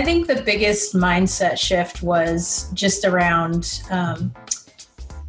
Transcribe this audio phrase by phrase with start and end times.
[0.00, 4.32] I think the biggest mindset shift was just around um,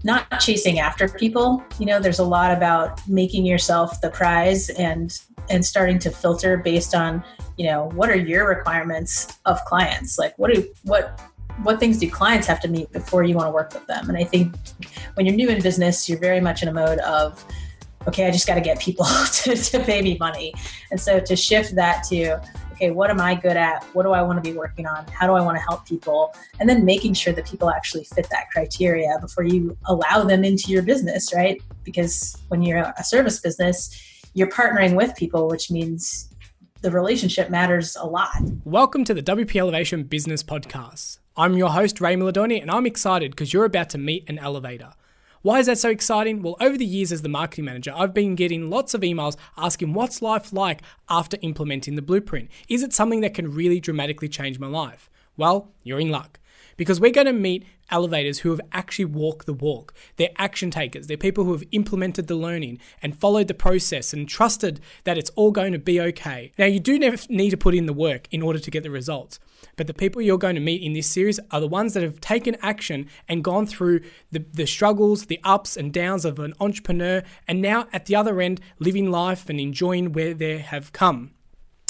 [0.06, 1.62] not chasing after people.
[1.78, 5.12] You know, there's a lot about making yourself the prize and
[5.50, 7.22] and starting to filter based on,
[7.58, 10.18] you know, what are your requirements of clients?
[10.18, 11.20] Like what do what
[11.64, 14.08] what things do clients have to meet before you want to work with them?
[14.08, 14.56] And I think
[15.16, 17.44] when you're new in business, you're very much in a mode of
[18.08, 20.54] okay, I just got to get people to, to pay me money.
[20.92, 22.42] And so to shift that to,
[22.82, 23.84] okay, what am I good at?
[23.94, 25.06] What do I want to be working on?
[25.08, 26.34] How do I want to help people?
[26.60, 30.72] And then making sure that people actually fit that criteria before you allow them into
[30.72, 31.62] your business, right?
[31.84, 33.96] Because when you're a service business,
[34.34, 36.34] you're partnering with people, which means
[36.82, 38.32] the relationship matters a lot.
[38.66, 41.20] Welcome to the WP Elevation Business Podcast.
[41.38, 44.94] I'm your host, Ray Miladoni, and I'm excited because you're about to meet an elevator.
[45.42, 46.44] Why is that so exciting?
[46.44, 49.94] Well, over the years as the marketing manager, I've been getting lots of emails asking
[49.94, 52.52] what's life like after implementing the blueprint?
[52.70, 55.10] Is it something that can really dramatically change my life?
[55.38, 56.40] Well, you're in luck
[56.78, 59.94] because we're going to meet elevators who have actually walked the walk.
[60.18, 61.08] They're action takers.
[61.08, 65.32] They're people who have implemented the learning and followed the process and trusted that it's
[65.32, 66.52] all going to be okay.
[66.58, 69.40] Now, you do need to put in the work in order to get the results.
[69.82, 72.22] But the people you're going to meet in this series are the ones that have
[72.22, 74.02] taken action and gone through
[74.32, 78.40] the, the struggles, the ups and downs of an entrepreneur, and now at the other
[78.42, 81.32] end, living life and enjoying where they have come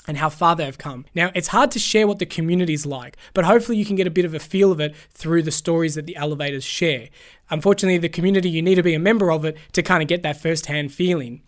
[0.07, 1.03] and how far they've come.
[1.13, 4.07] Now, it's hard to share what the community is like, but hopefully you can get
[4.07, 7.09] a bit of a feel of it through the stories that the elevators share.
[7.49, 10.23] Unfortunately, the community, you need to be a member of it to kind of get
[10.23, 11.41] that first hand feeling.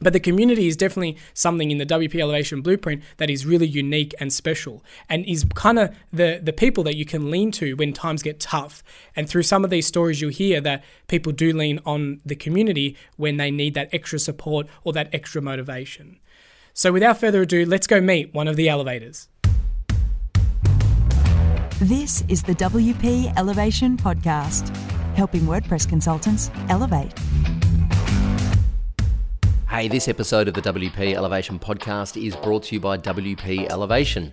[0.00, 4.14] But the community is definitely something in the WP Elevation Blueprint that is really unique
[4.18, 7.92] and special and is kind of the, the people that you can lean to when
[7.92, 8.82] times get tough.
[9.14, 12.96] And through some of these stories, you'll hear that people do lean on the community
[13.16, 16.18] when they need that extra support or that extra motivation.
[16.72, 19.28] So without further ado, let's go meet one of the elevators.
[21.80, 24.74] This is the WP Elevation Podcast,
[25.16, 27.12] helping WordPress consultants elevate.
[29.70, 34.32] Hey, this episode of the WP Elevation podcast is brought to you by WP Elevation.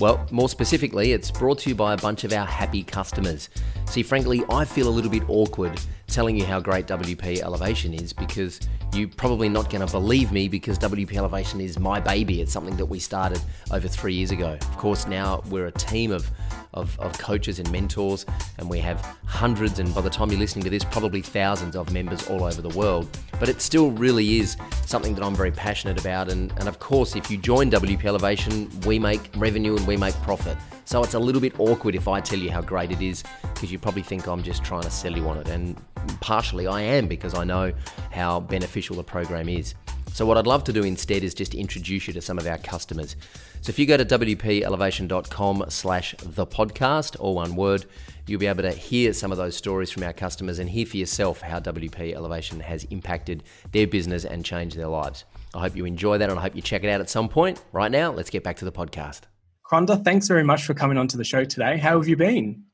[0.00, 3.48] Well, more specifically, it's brought to you by a bunch of our happy customers.
[3.86, 8.12] See, frankly, I feel a little bit awkward telling you how great WP Elevation is
[8.12, 8.58] because
[8.92, 12.40] you're probably not going to believe me because WP Elevation is my baby.
[12.42, 13.40] It's something that we started
[13.70, 14.58] over three years ago.
[14.60, 16.28] Of course, now we're a team of,
[16.74, 18.26] of, of coaches and mentors,
[18.58, 21.92] and we have hundreds, and by the time you're listening to this, probably thousands of
[21.92, 23.08] members all over the world.
[23.38, 24.56] But it still really is
[24.86, 26.30] something that I'm very passionate about.
[26.30, 30.14] And, and of course, if you join WP Elevation, we make revenue and we make
[30.22, 30.56] profit.
[30.84, 33.22] So it's a little bit awkward if I tell you how great it is
[33.54, 35.48] because you probably think I'm just trying to sell you on it.
[35.48, 35.80] And
[36.20, 37.72] partially I am because I know
[38.10, 39.74] how beneficial the program is.
[40.12, 42.58] So what I'd love to do instead is just introduce you to some of our
[42.58, 43.16] customers.
[43.62, 47.86] So if you go to wpelevation.com slash the podcast, or one word,
[48.26, 50.96] you'll be able to hear some of those stories from our customers and hear for
[50.96, 53.42] yourself how WP Elevation has impacted
[53.72, 55.24] their business and changed their lives.
[55.54, 57.62] I hope you enjoy that and I hope you check it out at some point.
[57.72, 59.22] Right now, let's get back to the podcast.
[59.62, 61.78] Kronda, thanks very much for coming onto the show today.
[61.78, 62.64] How have you been?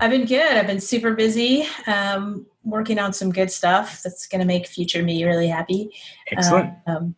[0.00, 0.56] I've been good.
[0.56, 5.02] I've been super busy, um, working on some good stuff that's going to make future
[5.02, 5.90] me really happy.
[6.30, 6.74] Excellent.
[6.86, 7.14] Um,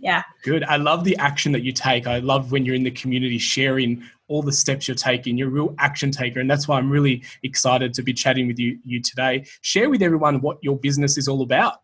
[0.00, 0.22] yeah.
[0.42, 0.64] Good.
[0.64, 2.06] I love the action that you take.
[2.06, 5.36] I love when you're in the community sharing all the steps you're taking.
[5.36, 8.58] You're a real action taker, and that's why I'm really excited to be chatting with
[8.58, 9.44] you, you today.
[9.60, 11.82] Share with everyone what your business is all about.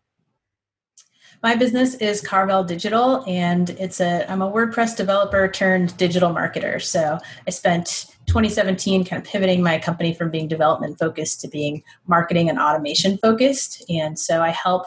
[1.41, 6.81] My business is Karvel Digital, and it's a I'm a WordPress developer turned digital marketer.
[6.81, 7.17] So
[7.47, 12.47] I spent 2017 kind of pivoting my company from being development focused to being marketing
[12.47, 13.83] and automation focused.
[13.89, 14.85] And so I help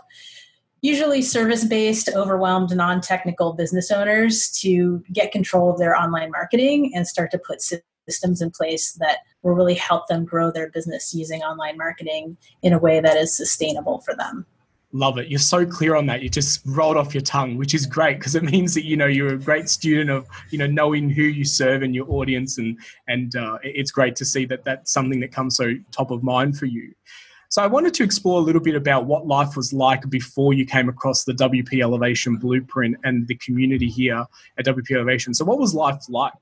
[0.81, 6.93] usually service based, overwhelmed, non technical business owners to get control of their online marketing
[6.95, 7.61] and start to put
[8.09, 12.73] systems in place that will really help them grow their business using online marketing in
[12.73, 14.47] a way that is sustainable for them.
[14.95, 15.29] Love it.
[15.29, 16.23] You're so clear on that.
[16.23, 19.07] You just rolled off your tongue, which is great because it means that you know
[19.07, 22.79] you're a great student of you know knowing who you serve and your audience, and
[23.09, 26.59] and uh, it's great to see that that's something that comes so top of mind
[26.59, 26.93] for you.
[27.49, 30.65] So I wanted to explore a little bit about what life was like before you
[30.65, 34.25] came across the WP Elevation Blueprint and the community here
[34.59, 35.35] at WP Elevation.
[35.35, 36.33] So what was life like?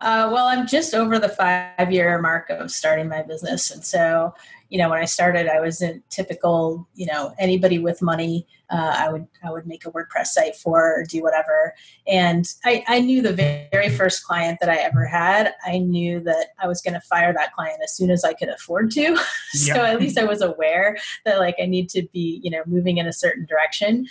[0.00, 3.70] Uh, well, I'm just over the five year mark of starting my business.
[3.70, 4.34] And so
[4.68, 8.46] you know when i started i was a typical you know anybody with money.
[8.68, 11.72] Uh, i would i would make a wordpress site for or do whatever.
[12.06, 15.54] And i, I knew the very first client that i ever had.
[15.64, 18.48] I knew that i was going to fire that client as soon as i could
[18.48, 19.16] afford to.
[19.52, 22.98] So at least i was aware that like i need to be you know moving
[22.98, 24.06] in a certain direction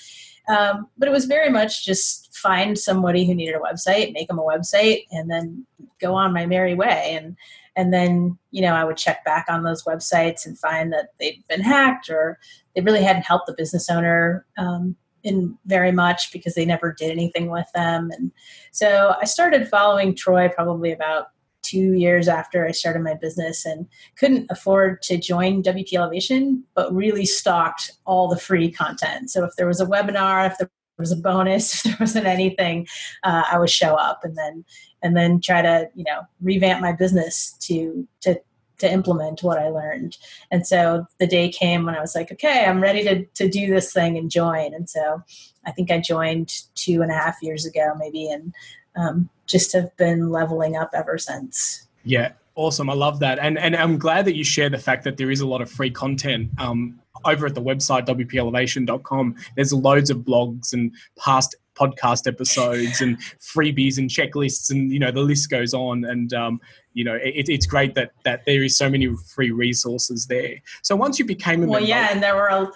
[0.48, 4.40] Um, but it was very much just find somebody who needed a website, make them
[4.40, 5.66] a website, and then
[6.00, 7.18] go on my merry way.
[7.20, 7.36] And
[7.76, 11.44] and then you know I would check back on those websites and find that they'd
[11.50, 12.40] been hacked or
[12.76, 17.12] they really hadn't helped the business owner um, in very much because they never did
[17.12, 18.12] anything with them.
[18.12, 18.32] And
[18.72, 21.28] so I started following Troy probably about
[21.66, 26.94] two years after I started my business and couldn't afford to join WP Elevation, but
[26.94, 29.32] really stocked all the free content.
[29.32, 32.88] So if there was a webinar, if there was a bonus, if there wasn't anything,
[33.24, 34.66] uh, I would show up and then
[35.02, 38.40] and then try to you know revamp my business to to
[38.78, 40.18] to implement what I learned.
[40.52, 43.68] And so the day came when I was like, okay, I'm ready to to do
[43.68, 44.74] this thing and join.
[44.74, 45.24] And so
[45.66, 48.54] I think I joined two and a half years ago, maybe, and
[48.96, 51.88] um, just have been leveling up ever since.
[52.04, 52.90] Yeah, awesome.
[52.90, 55.42] I love that, and and I'm glad that you share the fact that there is
[55.42, 56.50] a lot of free content.
[56.58, 63.18] Um, over at the website wpelevation.com, there's loads of blogs and past podcast episodes and
[63.40, 66.06] freebies and checklists, and you know the list goes on.
[66.06, 66.62] And um,
[66.94, 70.56] you know it, it's great that that there is so many free resources there.
[70.82, 72.72] So once you became a well, member, yeah, and there were a,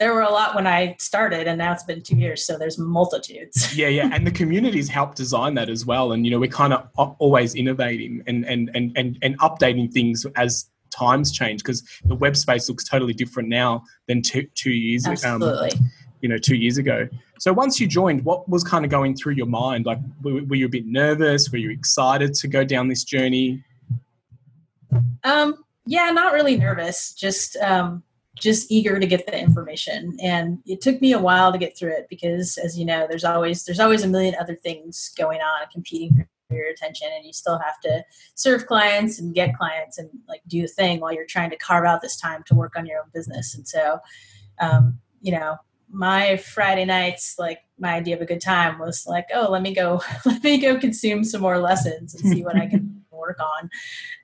[0.00, 2.78] there were a lot when I started, and now it's been two years, so there's
[2.78, 3.76] multitudes.
[3.76, 6.12] yeah, yeah, and the communities help design that as well.
[6.12, 10.24] And you know, we're kind of always innovating and and and and, and updating things
[10.36, 15.06] as times change because the web space looks totally different now than two two years
[15.06, 15.72] um, Absolutely.
[15.72, 15.90] Um,
[16.22, 17.08] you know, two years ago.
[17.38, 19.86] So once you joined, what was kind of going through your mind?
[19.86, 21.50] Like, were, were you a bit nervous?
[21.50, 23.64] Were you excited to go down this journey?
[25.24, 27.14] Um, yeah, not really nervous.
[27.14, 28.02] Just um,
[28.36, 30.16] just eager to get the information.
[30.22, 33.24] And it took me a while to get through it because as you know there's
[33.24, 37.32] always there's always a million other things going on competing for your attention and you
[37.32, 38.04] still have to
[38.34, 41.84] serve clients and get clients and like do a thing while you're trying to carve
[41.84, 43.54] out this time to work on your own business.
[43.54, 44.00] And so
[44.60, 45.56] um, you know
[45.92, 49.74] my friday nights like my idea of a good time was like oh let me
[49.74, 53.70] go let me go consume some more lessons and see what i can work on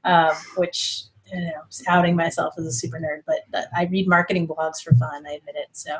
[0.04, 1.02] um, which
[1.32, 5.26] you know, outing myself as a super nerd, but I read marketing blogs for fun.
[5.26, 5.68] I admit it.
[5.72, 5.96] So,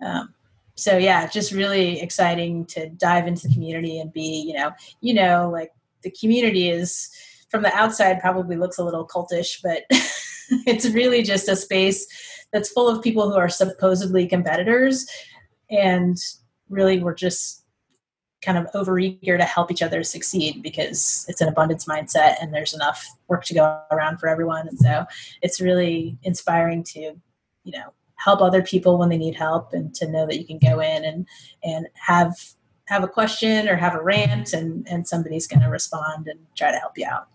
[0.00, 0.34] um,
[0.74, 5.14] so yeah, just really exciting to dive into the community and be, you know, you
[5.14, 5.72] know, like
[6.02, 7.10] the community is
[7.50, 9.84] from the outside probably looks a little cultish, but
[10.66, 12.06] it's really just a space
[12.52, 15.06] that's full of people who are supposedly competitors,
[15.70, 16.16] and
[16.68, 17.64] really we're just
[18.46, 22.72] kind of overeager to help each other succeed because it's an abundance mindset and there's
[22.72, 24.68] enough work to go around for everyone.
[24.68, 25.04] And so
[25.42, 30.08] it's really inspiring to you know help other people when they need help and to
[30.08, 31.26] know that you can go in and
[31.64, 32.34] and have
[32.86, 36.70] have a question or have a rant and and somebody's going to respond and try
[36.70, 37.26] to help you out.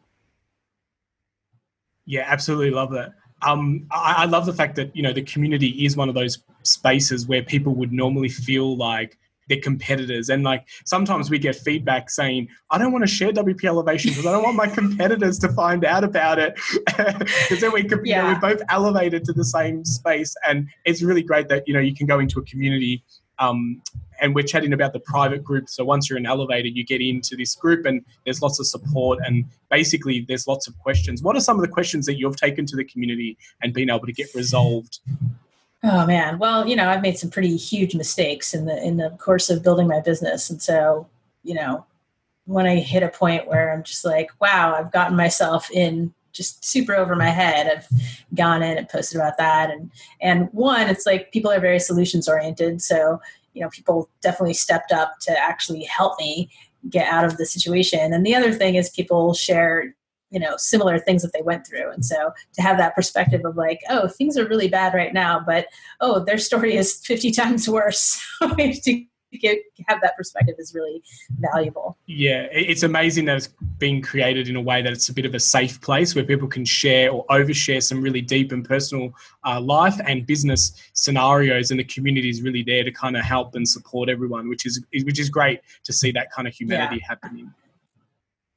[2.06, 3.14] Yeah absolutely love that.
[3.44, 6.40] Um, I, I love the fact that you know the community is one of those
[6.64, 9.18] spaces where people would normally feel like
[9.52, 10.30] their competitors.
[10.30, 14.26] And like sometimes we get feedback saying, I don't want to share WP Elevation because
[14.26, 16.58] I don't want my competitors to find out about it.
[17.02, 18.18] Because then we, could, yeah.
[18.18, 20.36] you know, we're both elevated to the same space.
[20.48, 23.04] And it's really great that, you know, you can go into a community
[23.40, 23.82] um,
[24.22, 25.68] and we're chatting about the private group.
[25.68, 29.20] So once you're an elevator, you get into this group and there's lots of support
[29.26, 31.22] and basically there's lots of questions.
[31.22, 34.06] What are some of the questions that you've taken to the community and been able
[34.06, 35.00] to get resolved
[35.84, 36.38] Oh man.
[36.38, 39.64] Well, you know, I've made some pretty huge mistakes in the in the course of
[39.64, 40.50] building my business.
[40.50, 41.08] And so,
[41.44, 41.86] you know,
[42.46, 46.64] when I hit a point where I'm just like, wow, I've gotten myself in just
[46.64, 47.68] super over my head.
[47.68, 47.88] I've
[48.36, 49.72] gone in and posted about that.
[49.72, 52.82] And and one, it's like people are very solutions oriented.
[52.82, 53.20] So,
[53.54, 56.50] you know, people definitely stepped up to actually help me
[56.90, 58.14] get out of the situation.
[58.14, 59.96] And the other thing is people share
[60.32, 61.92] you know similar things that they went through.
[61.92, 65.42] And so to have that perspective of like oh things are really bad right now
[65.46, 65.68] but
[66.00, 68.20] oh their story is 50 times worse.
[69.32, 71.02] To get, have that perspective is really
[71.40, 71.98] valuable.
[72.06, 73.48] Yeah it's amazing that it's
[73.78, 76.50] being created in a way that it's a bit of a safe place where people
[76.50, 79.14] can share or overshare some really deep and personal
[79.46, 83.56] uh, life and business scenarios and the community is really there to kind of help
[83.56, 87.08] and support everyone which is which is great to see that kind of humanity yeah.
[87.08, 87.54] happening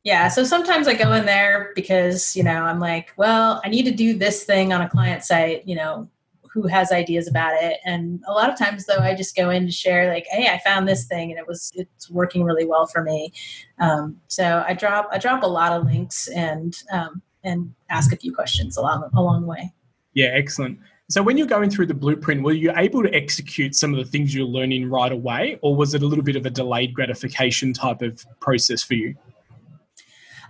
[0.04, 3.84] yeah, so sometimes I go in there because, you know, I'm like, well, I need
[3.84, 6.08] to do this thing on a client site, you know,
[6.52, 7.80] who has ideas about it.
[7.87, 10.58] And a lot of times though, I just go in to share like, hey, I
[10.58, 13.32] found this thing and it was it's working really well for me.
[13.80, 18.16] Um, so I drop I drop a lot of links and um, and ask a
[18.16, 19.73] few questions along along the way.
[20.12, 20.78] Yeah, excellent.
[21.08, 24.11] So when you're going through the blueprint, were you able to execute some of the
[24.11, 27.73] things you're learning right away, or was it a little bit of a delayed gratification
[27.73, 29.14] type of process for you?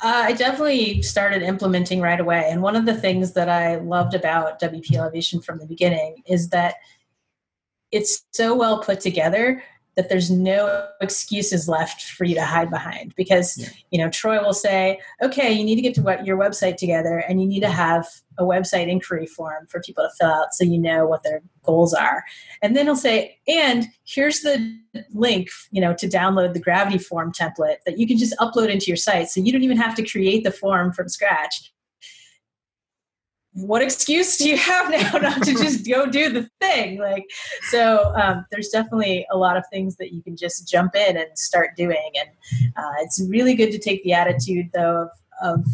[0.03, 2.49] Uh, I definitely started implementing right away.
[2.51, 6.49] And one of the things that I loved about WP Elevation from the beginning is
[6.51, 6.77] that
[7.91, 9.63] it's so well put together
[9.97, 13.69] that there's no excuses left for you to hide behind because yeah.
[13.91, 17.19] you know troy will say okay you need to get to what your website together
[17.19, 18.07] and you need to have
[18.39, 21.95] a website inquiry form for people to fill out so you know what their goals
[21.95, 22.25] are.
[22.63, 24.77] And then he'll say and here's the
[25.13, 28.87] link you know to download the gravity form template that you can just upload into
[28.87, 31.73] your site so you don't even have to create the form from scratch
[33.55, 36.99] what excuse do you have now not to just go do the thing?
[36.99, 37.25] Like
[37.71, 41.39] so um, there's definitely a lot of things that you can just jump in and
[41.39, 42.13] start doing.
[42.21, 45.09] And uh, it's really good to take the attitude though
[45.43, 45.67] of, of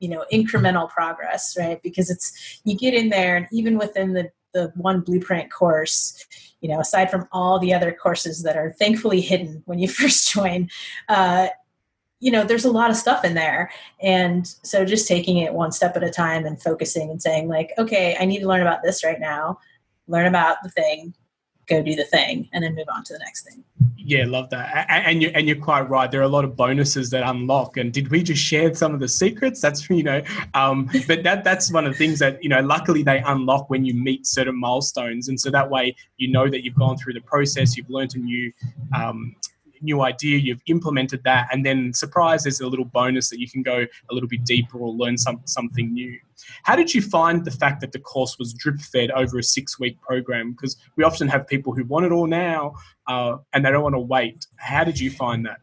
[0.00, 1.80] you know incremental progress right?
[1.82, 6.24] Because it's you get in there and even within the the one blueprint course
[6.62, 10.32] you know aside from all the other courses that are thankfully hidden when you first
[10.32, 10.68] join
[11.10, 11.48] uh,
[12.20, 13.70] you know there's a lot of stuff in there.
[14.00, 17.72] And so just taking it one step at a time and focusing and saying like
[17.78, 19.58] okay i need to learn about this right now.
[20.08, 21.14] Learn about the thing.
[21.66, 22.48] Go do the thing.
[22.52, 23.64] And then move on to the next thing.
[23.98, 24.86] Yeah love that.
[24.88, 26.10] And you're, and you're quite right.
[26.10, 27.76] There are a lot of bonuses that unlock.
[27.76, 29.60] And did we just share some of the secrets?
[29.60, 30.22] That's you know
[30.54, 33.84] um, but that that's one of the things that you know luckily they unlock when
[33.84, 35.28] you meet certain milestones.
[35.28, 38.18] And so that way you know that you've gone through the process you've learned a
[38.18, 38.52] new
[38.96, 39.36] um,
[39.80, 43.62] new idea, you've implemented that, and then surprise, there's a little bonus that you can
[43.62, 46.18] go a little bit deeper or learn some, something new.
[46.64, 49.78] How did you find the fact that the course was drip fed over a six
[49.78, 50.52] week program?
[50.52, 52.74] Because we often have people who want it all now
[53.08, 54.46] uh, and they don't want to wait.
[54.56, 55.60] How did you find that?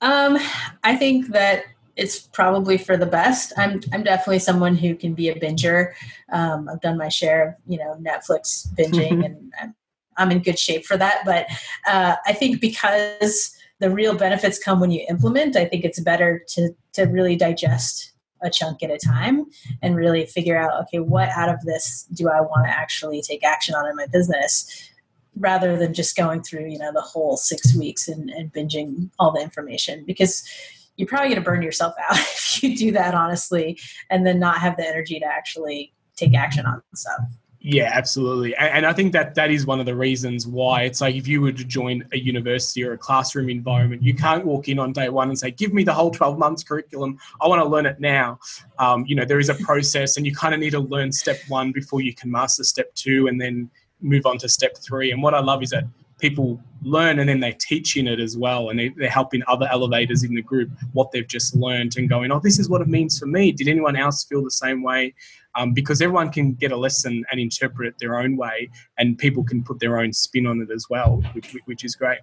[0.00, 0.38] Um,
[0.84, 1.64] I think that
[1.96, 3.52] it's probably for the best.
[3.56, 5.92] I'm I'm definitely someone who can be a binger.
[6.32, 9.74] Um, I've done my share of you know Netflix binging, and I'm
[10.18, 11.22] I'm in good shape for that.
[11.24, 11.46] But
[11.86, 16.42] uh, I think because the real benefits come when you implement, I think it's better
[16.48, 19.46] to to really digest a chunk at a time
[19.82, 23.44] and really figure out okay what out of this do i want to actually take
[23.44, 24.90] action on in my business
[25.36, 29.32] rather than just going through you know the whole six weeks and, and binging all
[29.32, 30.48] the information because
[30.96, 33.78] you're probably going to burn yourself out if you do that honestly
[34.10, 37.20] and then not have the energy to actually take action on stuff
[37.60, 38.54] yeah, absolutely.
[38.54, 41.40] And I think that that is one of the reasons why it's like if you
[41.40, 45.08] were to join a university or a classroom environment, you can't walk in on day
[45.08, 47.18] one and say, give me the whole 12 months curriculum.
[47.40, 48.38] I want to learn it now.
[48.78, 51.38] Um, you know, there is a process and you kind of need to learn step
[51.48, 53.68] one before you can master step two and then
[54.00, 55.10] move on to step three.
[55.10, 55.84] And what I love is that
[56.20, 59.68] people learn and then they teach in it as well and they, they're helping other
[59.70, 62.88] elevators in the group what they've just learned and going oh this is what it
[62.88, 65.14] means for me did anyone else feel the same way
[65.58, 69.44] um, because everyone can get a lesson and interpret it their own way and people
[69.44, 72.20] can put their own spin on it as well which, which is great.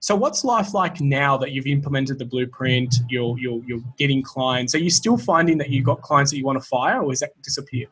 [0.00, 4.74] So what's life like now that you've implemented the blueprint you're, you're, you're getting clients?
[4.74, 7.20] Are you still finding that you've got clients that you want to fire or has
[7.20, 7.90] that disappeared?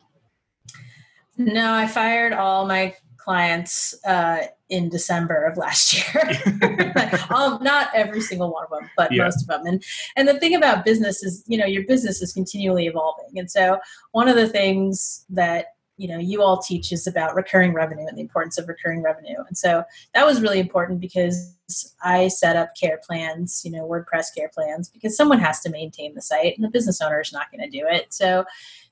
[1.37, 2.95] No i fired all my
[3.31, 6.31] clients uh, in December of last year.
[7.31, 9.23] um, not every single one of them, but yeah.
[9.23, 9.67] most of them.
[9.67, 9.85] And
[10.17, 13.39] and the thing about business is, you know, your business is continually evolving.
[13.39, 13.79] And so
[14.11, 18.19] one of the things that you know you all teach is about recurring revenue and
[18.19, 19.39] the importance of recurring revenue.
[19.47, 19.85] And so
[20.15, 21.57] that was really important because
[22.03, 26.15] I set up care plans, you know, WordPress care plans, because someone has to maintain
[26.15, 28.13] the site, and the business owner is not going to do it.
[28.13, 28.45] So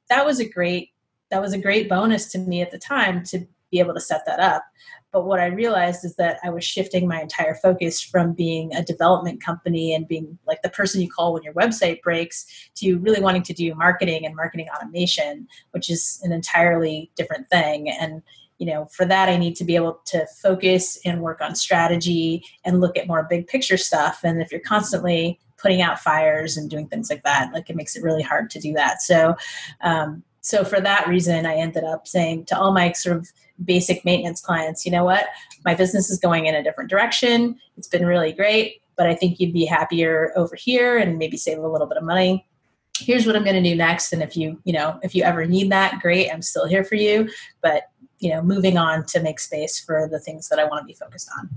[0.08, 0.90] that was a great
[1.30, 4.22] that was a great bonus to me at the time to be able to set
[4.26, 4.64] that up.
[5.12, 8.82] But what I realized is that I was shifting my entire focus from being a
[8.82, 13.20] development company and being like the person you call when your website breaks to really
[13.20, 17.90] wanting to do marketing and marketing automation, which is an entirely different thing.
[17.90, 18.22] And
[18.58, 22.44] you know, for that, I need to be able to focus and work on strategy
[22.64, 24.20] and look at more big picture stuff.
[24.24, 27.96] And if you're constantly putting out fires and doing things like that, like it makes
[27.96, 29.00] it really hard to do that.
[29.00, 29.36] So,
[29.80, 33.30] um, so for that reason, I ended up saying to all my sort of
[33.66, 35.26] basic maintenance clients, you know what,
[35.66, 37.60] my business is going in a different direction.
[37.76, 41.58] It's been really great, but I think you'd be happier over here and maybe save
[41.58, 42.46] a little bit of money.
[42.96, 44.14] Here's what I'm going to do next.
[44.14, 46.94] And if you, you know, if you ever need that, great, I'm still here for
[46.94, 47.28] you.
[47.60, 47.82] But,
[48.18, 50.94] you know, moving on to make space for the things that I want to be
[50.94, 51.50] focused on.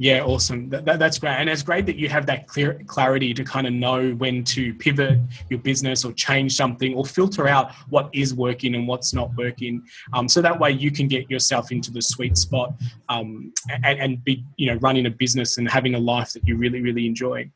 [0.00, 0.68] Yeah, awesome.
[0.68, 1.32] That, that, that's great.
[1.32, 4.72] And it's great that you have that clear clarity to kind of know when to
[4.74, 5.18] pivot
[5.50, 9.82] your business or change something or filter out what is working and what's not working.
[10.12, 12.74] Um, so that way you can get yourself into the sweet spot
[13.08, 13.52] um,
[13.82, 16.80] and, and be, you know, running a business and having a life that you really,
[16.80, 17.50] really enjoy.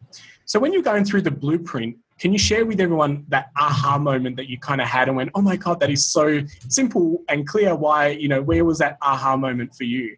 [0.44, 4.34] So when you're going through the blueprint, can you share with everyone that aha moment
[4.36, 7.46] that you kind of had and went, oh my God, that is so simple and
[7.46, 10.16] clear why, you know, where was that aha moment for you?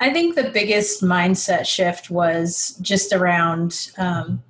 [0.00, 4.42] I think the biggest mindset shift was just around um,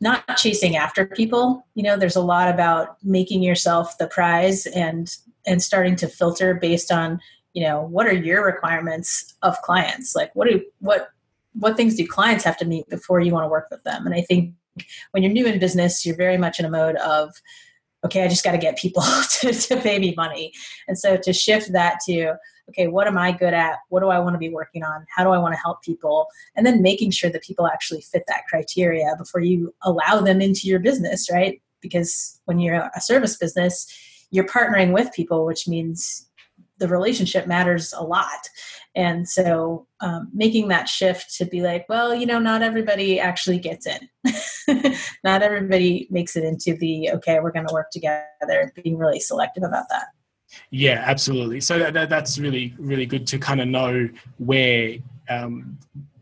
[0.00, 1.66] not chasing after people.
[1.74, 5.14] You know, there's a lot about making yourself the prize and
[5.46, 7.20] and starting to filter based on
[7.52, 10.14] you know what are your requirements of clients?
[10.14, 11.10] Like what do what
[11.58, 14.06] what things do clients have to meet before you want to work with them?
[14.06, 14.52] And i think
[15.12, 17.34] when you're new in business you're very much in a mode of
[18.04, 20.52] okay i just got to get people to, to pay me money.
[20.86, 22.34] And so to shift that to
[22.68, 23.78] okay what am i good at?
[23.88, 25.06] What do i want to be working on?
[25.14, 26.26] How do i want to help people?
[26.54, 30.66] And then making sure that people actually fit that criteria before you allow them into
[30.68, 31.60] your business right?
[31.80, 33.86] Because when you're a service business
[34.30, 36.26] you're partnering with people which means
[36.78, 38.48] the relationship matters a lot.
[38.94, 43.58] And so um, making that shift to be like well you know not everybody actually
[43.58, 44.08] gets in
[45.24, 49.62] not everybody makes it into the okay we're going to work together being really selective
[49.62, 50.06] about that
[50.70, 51.60] yeah absolutely.
[51.60, 54.96] So that, that, that's really really good to kind of know where
[55.28, 55.78] um,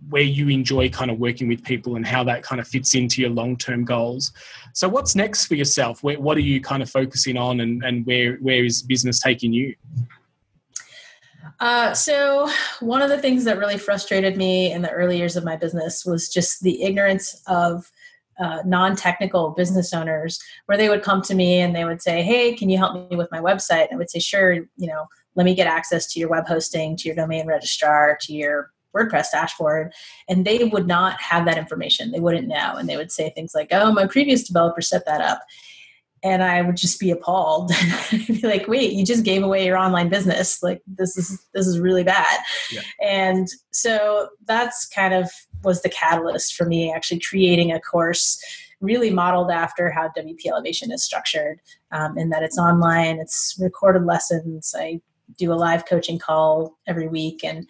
[0.08, 3.20] where you enjoy kind of working with people and how that kind of fits into
[3.20, 4.32] your long-term goals.
[4.72, 6.02] So what's next for yourself?
[6.02, 9.52] Where, what are you kind of focusing on and, and where where is business taking
[9.52, 9.74] you?
[11.60, 12.48] Uh, so,
[12.80, 16.04] one of the things that really frustrated me in the early years of my business
[16.04, 17.90] was just the ignorance of
[18.38, 22.22] uh, non technical business owners, where they would come to me and they would say,
[22.22, 23.86] Hey, can you help me with my website?
[23.86, 26.96] And I would say, Sure, you know, let me get access to your web hosting,
[26.96, 29.92] to your domain registrar, to your WordPress dashboard.
[30.28, 32.12] And they would not have that information.
[32.12, 32.76] They wouldn't know.
[32.76, 35.40] And they would say things like, Oh, my previous developer set that up
[36.24, 37.70] and I would just be appalled.
[38.10, 40.62] be like, "Wait, you just gave away your online business.
[40.62, 42.40] Like this is this is really bad."
[42.72, 42.80] Yeah.
[43.02, 45.30] And so that's kind of
[45.64, 48.38] was the catalyst for me actually creating a course
[48.80, 54.04] really modeled after how WP Elevation is structured, um, in that it's online, it's recorded
[54.04, 54.74] lessons.
[54.76, 55.00] I
[55.38, 57.66] do a live coaching call every week, and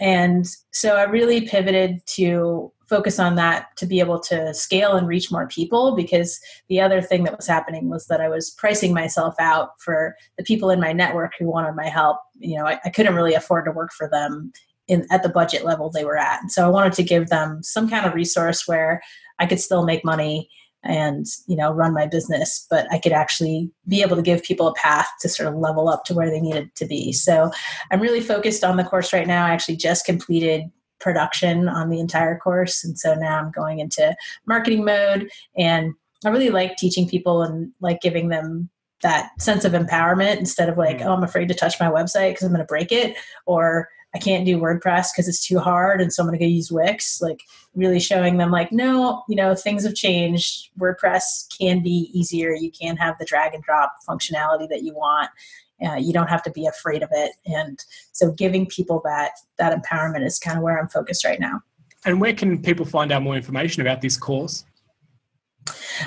[0.00, 5.08] and so I really pivoted to focus on that to be able to scale and
[5.08, 6.38] reach more people because
[6.68, 10.44] the other thing that was happening was that I was pricing myself out for the
[10.44, 12.18] people in my network who wanted my help.
[12.38, 14.52] You know, I, I couldn't really afford to work for them
[14.88, 16.40] in at the budget level they were at.
[16.40, 19.02] And so I wanted to give them some kind of resource where
[19.38, 20.48] I could still make money
[20.82, 24.68] and you know run my business but i could actually be able to give people
[24.68, 27.50] a path to sort of level up to where they needed to be so
[27.90, 30.70] i'm really focused on the course right now i actually just completed
[31.00, 32.84] production on the entire course.
[32.84, 34.14] And so now I'm going into
[34.46, 35.92] marketing mode and
[36.24, 38.70] I really like teaching people and like giving them
[39.02, 41.06] that sense of empowerment instead of like, mm.
[41.06, 44.18] oh, I'm afraid to touch my website because I'm going to break it or I
[44.18, 47.20] can't do WordPress because it's too hard and so I'm going to go use Wix.
[47.20, 47.42] Like
[47.74, 50.70] really showing them like, no, you know, things have changed.
[50.80, 52.54] WordPress can be easier.
[52.54, 55.28] You can have the drag and drop functionality that you want
[55.84, 59.78] uh, you don't have to be afraid of it and so giving people that that
[59.78, 61.60] empowerment is kind of where i'm focused right now
[62.04, 64.64] and where can people find out more information about this course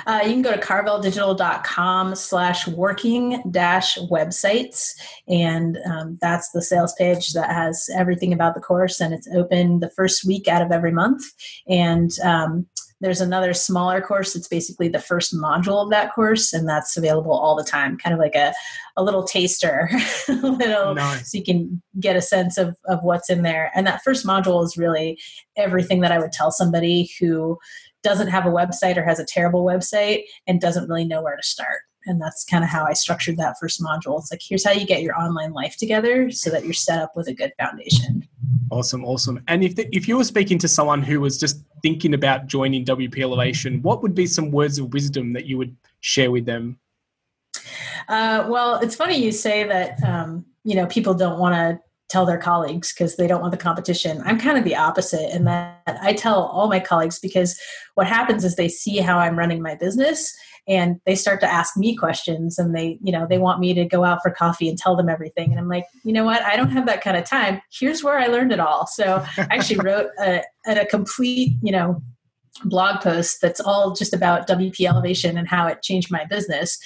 [0.06, 4.92] uh, you can go to karveldigital.com slash working dash websites.
[5.28, 9.00] And um, that's the sales page that has everything about the course.
[9.00, 11.22] And it's open the first week out of every month.
[11.68, 12.66] And um,
[13.00, 14.34] there's another smaller course.
[14.34, 18.12] That's basically the first module of that course, and that's available all the time, kind
[18.12, 18.52] of like a,
[18.96, 19.90] a little taster,
[20.28, 21.32] a little nice.
[21.32, 23.72] so you can get a sense of, of what's in there.
[23.74, 25.18] And that first module is really
[25.56, 27.58] everything that I would tell somebody who
[28.02, 31.42] doesn't have a website or has a terrible website and doesn't really know where to
[31.42, 31.80] start.
[32.06, 34.18] And that's kind of how I structured that first module.
[34.18, 37.14] It's like, here's how you get your online life together so that you're set up
[37.14, 38.26] with a good foundation.
[38.70, 39.42] Awesome, awesome.
[39.48, 42.84] And if the, if you were speaking to someone who was just thinking about joining
[42.84, 46.78] WP Elevation, what would be some words of wisdom that you would share with them?
[48.08, 50.02] Uh, well, it's funny you say that.
[50.02, 53.58] Um, you know, people don't want to tell their colleagues because they don't want the
[53.58, 54.20] competition.
[54.24, 57.58] I'm kind of the opposite in that I tell all my colleagues because
[57.94, 60.34] what happens is they see how I'm running my business
[60.68, 63.84] and they start to ask me questions and they you know they want me to
[63.84, 65.50] go out for coffee and tell them everything.
[65.50, 66.42] And i'm like you know what?
[66.42, 67.62] I don't have that kind of time.
[67.72, 68.86] Here's where i learned it all.
[68.86, 72.02] So i actually wrote a, a complete you know
[72.64, 76.78] blog post that's all just about WP elevation and how it changed my business.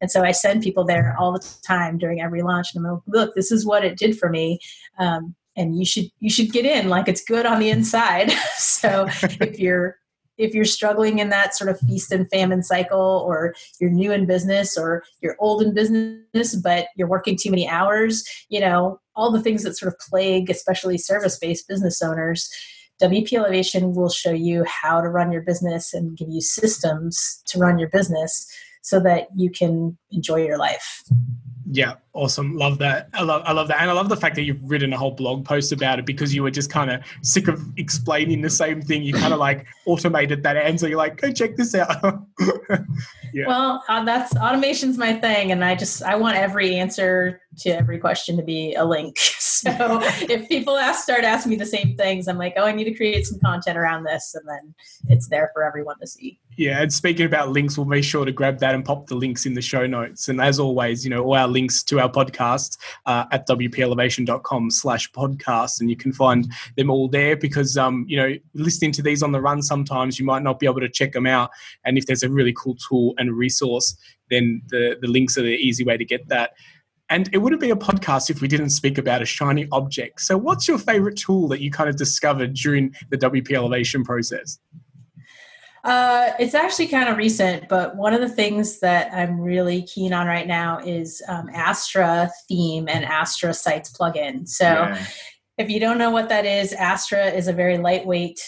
[0.00, 3.02] And so I send people there all the time during every launch and I'm like,
[3.06, 4.58] look, this is what it did for me.
[4.98, 8.30] Um, and you should you should get in like it's good on the inside.
[8.56, 9.06] so
[9.40, 9.96] if you're
[10.38, 14.26] if you're struggling in that sort of feast and famine cycle or you're new in
[14.26, 19.30] business or you're old in business but you're working too many hours you know all
[19.30, 22.50] the things that sort of plague especially service-based business owners
[23.02, 27.58] wp elevation will show you how to run your business and give you systems to
[27.58, 28.46] run your business
[28.82, 31.02] so that you can enjoy your life.
[31.70, 32.56] Yeah Awesome.
[32.56, 33.08] Love that.
[33.14, 33.80] I love, I love that.
[33.80, 36.34] And I love the fact that you've written a whole blog post about it because
[36.34, 39.02] you were just kind of sick of explaining the same thing.
[39.02, 40.88] You kind of like automated that answer.
[40.88, 42.22] You're like, go check this out.
[43.32, 43.46] yeah.
[43.46, 45.52] Well, uh, that's automation's my thing.
[45.52, 49.18] And I just, I want every answer to every question to be a link.
[49.62, 52.82] So if people ask, start asking me the same things, I'm like, oh, I need
[52.82, 54.34] to create some content around this.
[54.34, 54.74] And then
[55.08, 56.40] it's there for everyone to see.
[56.56, 59.46] Yeah, and speaking about links, we'll be sure to grab that and pop the links
[59.46, 60.28] in the show notes.
[60.28, 65.10] And as always, you know, all our links to our podcasts uh, at wpelevation.com slash
[65.12, 65.80] podcast.
[65.80, 69.32] And you can find them all there because, um, you know, listening to these on
[69.32, 71.50] the run, sometimes you might not be able to check them out.
[71.84, 73.96] And if there's a really cool tool and resource,
[74.30, 76.52] then the, the links are the easy way to get that.
[77.08, 80.22] And it wouldn't be a podcast if we didn't speak about a shiny object.
[80.22, 84.58] So, what's your favorite tool that you kind of discovered during the WP Elevation process?
[85.84, 90.12] Uh, it's actually kind of recent, but one of the things that I'm really keen
[90.12, 94.48] on right now is um, Astra theme and Astra Sites plugin.
[94.48, 95.06] So, yeah.
[95.58, 98.40] if you don't know what that is, Astra is a very lightweight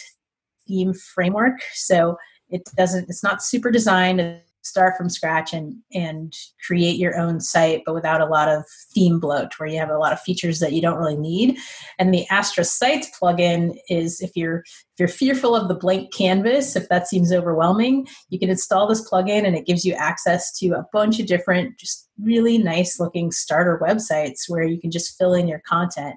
[0.65, 1.59] theme framework.
[1.73, 2.17] So
[2.49, 6.33] it doesn't, it's not super designed start from scratch and and
[6.65, 9.97] create your own site but without a lot of theme bloat where you have a
[9.97, 11.57] lot of features that you don't really need.
[11.99, 16.75] And the astra sites plugin is if you're if you're fearful of the blank canvas
[16.75, 20.69] if that seems overwhelming you can install this plugin and it gives you access to
[20.69, 25.33] a bunch of different just really nice looking starter websites where you can just fill
[25.33, 26.15] in your content.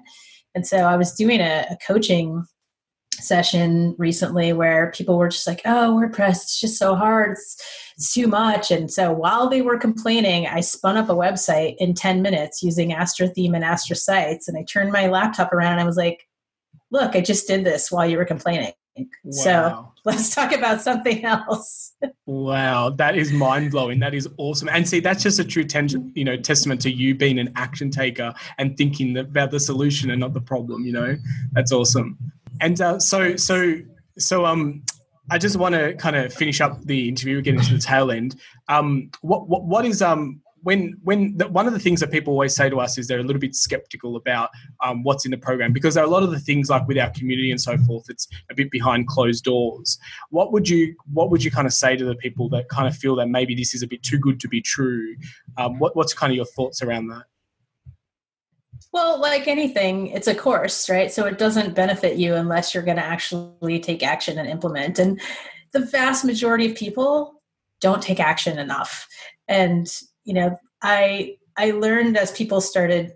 [0.55, 2.45] And so i was doing a, a coaching
[3.23, 7.31] session recently where people were just like, oh, WordPress, it's just so hard.
[7.33, 7.57] It's,
[7.97, 8.71] it's, too much.
[8.71, 12.93] And so while they were complaining, I spun up a website in 10 minutes using
[12.93, 14.47] Astra Theme and Astra Sites.
[14.47, 16.25] And I turned my laptop around and I was like,
[16.91, 18.71] look, I just did this while you were complaining.
[18.97, 19.31] Wow.
[19.31, 21.93] So let's talk about something else.
[22.25, 23.99] wow, that is mind blowing.
[23.99, 24.69] That is awesome.
[24.69, 27.91] And see, that's just a true ten- you know testament to you being an action
[27.91, 30.85] taker and thinking about the solution and not the problem.
[30.85, 31.17] You know,
[31.51, 32.17] that's awesome.
[32.61, 33.75] And uh, so, so,
[34.17, 34.83] so, um,
[35.31, 38.09] I just want to kind of finish up the interview, We're getting to the tail
[38.09, 38.39] end.
[38.67, 42.33] Um, what, what, what is um, when when the, one of the things that people
[42.33, 44.49] always say to us is they're a little bit skeptical about
[44.83, 46.97] um, what's in the program because there are a lot of the things like with
[46.97, 49.97] our community and so forth it's a bit behind closed doors.
[50.29, 52.95] What would you what would you kind of say to the people that kind of
[52.95, 55.15] feel that maybe this is a bit too good to be true?
[55.57, 57.23] Um, what, what's kind of your thoughts around that
[58.91, 61.11] well, like anything, it's a course, right?
[61.11, 64.97] So it doesn't benefit you unless you're going to actually take action and implement.
[64.97, 65.21] And
[65.71, 67.41] the vast majority of people
[67.81, 69.07] don't take action enough.
[69.47, 69.87] And,
[70.23, 73.11] you know, I I learned as people started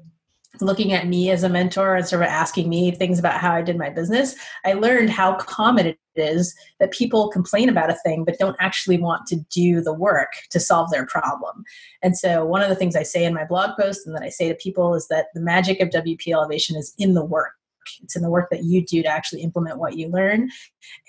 [0.62, 3.62] looking at me as a mentor and sort of asking me things about how I
[3.62, 8.24] did my business, I learned how common it is that people complain about a thing
[8.24, 11.64] but don't actually want to do the work to solve their problem.
[12.02, 14.30] And so, one of the things I say in my blog post and that I
[14.30, 17.54] say to people is that the magic of WP Elevation is in the work.
[18.02, 20.50] It's in the work that you do to actually implement what you learn.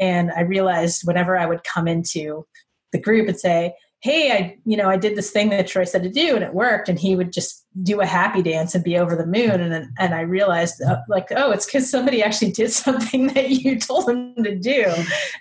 [0.00, 2.46] And I realized whenever I would come into
[2.92, 6.02] the group and say, hey i you know i did this thing that troy said
[6.02, 6.90] to do and it worked.
[6.90, 9.60] And he would just do a happy dance and be over the moon.
[9.62, 13.80] And and i realized uh, like oh it's because somebody actually did something that you
[13.80, 14.84] told them to do.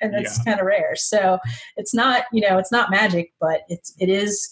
[0.02, 0.43] And that's yeah.
[0.45, 0.95] kind of rare.
[0.95, 1.39] So
[1.76, 4.49] it's not you know it's not magic but it's it is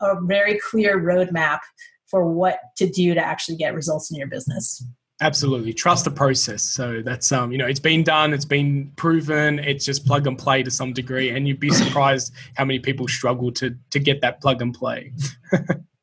[0.00, 1.58] a very clear roadmap
[2.06, 4.84] for what to do to actually get results in your business
[5.20, 5.72] Absolutely.
[5.72, 6.62] Trust the process.
[6.62, 10.38] So that's um, you know, it's been done, it's been proven, it's just plug and
[10.38, 11.30] play to some degree.
[11.30, 15.12] And you'd be surprised how many people struggle to to get that plug and play.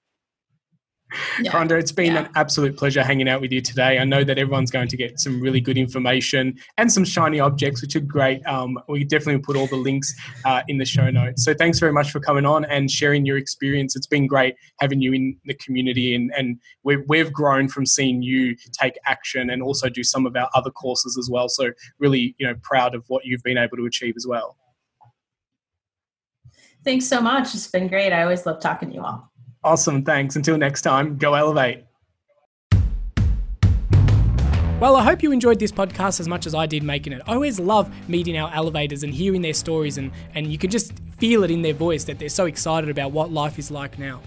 [1.42, 1.66] yeah.
[1.78, 2.26] it's been yeah.
[2.26, 4.00] an absolute pleasure hanging out with you today.
[4.00, 7.82] I know that everyone's going to get some really good information and some shiny objects,
[7.82, 8.46] which are great.
[8.46, 10.14] Um, we definitely put all the links
[10.46, 11.44] uh, in the show notes.
[11.44, 13.96] So thanks very much for coming on and sharing your experience.
[13.96, 18.22] It's been great having you in the community, and, and we've, we've grown from seeing
[18.22, 21.50] you take action and also do some of our other courses as well.
[21.50, 24.58] So really, you know, proud of what you've been able to achieve as well.
[26.84, 27.56] Thanks so much.
[27.56, 28.14] It's been great.
[28.14, 29.32] I always love talking to you all.
[29.66, 30.04] Awesome.
[30.04, 30.36] Thanks.
[30.36, 31.84] Until next time, go elevate.
[34.80, 37.24] Well, I hope you enjoyed this podcast as much as I did making it.
[37.26, 40.94] I always love meeting our elevators and hearing their stories, and, and you can just
[41.18, 44.22] feel it in their voice that they're so excited about what life is like now.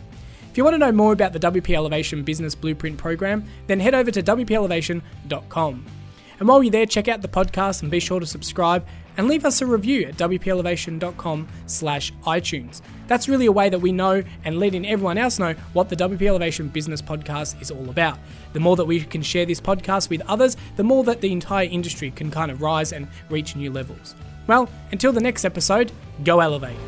[0.50, 3.94] If you want to know more about the WP Elevation Business Blueprint program, then head
[3.94, 5.84] over to WPElevation.com.
[6.38, 9.44] And while you're there, check out the podcast and be sure to subscribe and leave
[9.44, 12.80] us a review at wpelevation.com slash iTunes.
[13.08, 16.22] That's really a way that we know and letting everyone else know what the WP
[16.22, 18.18] Elevation Business Podcast is all about.
[18.52, 21.66] The more that we can share this podcast with others, the more that the entire
[21.66, 24.14] industry can kind of rise and reach new levels.
[24.46, 25.92] Well, until the next episode,
[26.24, 26.78] go elevate.